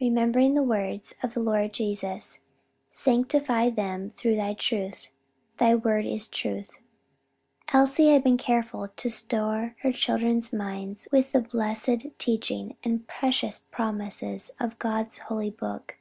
[0.00, 2.38] Remembering the words of the Lord Jesus,
[2.92, 5.08] "Sanctify them through thy truth:
[5.58, 6.80] thy word is truth,"
[7.72, 13.58] Elsie had been careful to store her children's minds with the blessed teachings and precious
[13.58, 15.96] promises of God's holy Book.